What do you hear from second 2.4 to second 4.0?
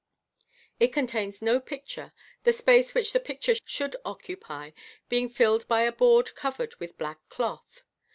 the space which the picture should